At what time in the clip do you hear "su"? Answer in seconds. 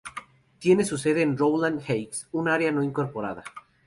0.83-0.97